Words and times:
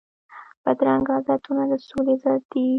بدرنګه 0.63 1.13
عادتونه 1.17 1.63
د 1.71 1.73
سولي 1.87 2.15
ضد 2.23 2.41
دي 2.51 2.63